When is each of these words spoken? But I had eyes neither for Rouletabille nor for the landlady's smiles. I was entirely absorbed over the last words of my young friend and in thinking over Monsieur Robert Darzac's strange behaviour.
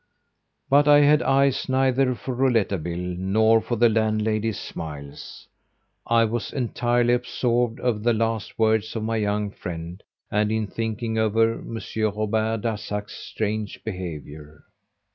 But 0.67 0.87
I 0.87 1.01
had 1.01 1.21
eyes 1.21 1.69
neither 1.69 2.15
for 2.15 2.33
Rouletabille 2.33 3.17
nor 3.19 3.61
for 3.61 3.75
the 3.75 3.87
landlady's 3.87 4.57
smiles. 4.59 5.47
I 6.07 6.25
was 6.25 6.51
entirely 6.51 7.13
absorbed 7.13 7.79
over 7.79 7.99
the 7.99 8.11
last 8.11 8.57
words 8.57 8.95
of 8.95 9.03
my 9.03 9.17
young 9.17 9.51
friend 9.51 10.01
and 10.31 10.51
in 10.51 10.65
thinking 10.65 11.19
over 11.19 11.57
Monsieur 11.61 12.09
Robert 12.09 12.61
Darzac's 12.61 13.13
strange 13.13 13.83
behaviour. 13.83 14.63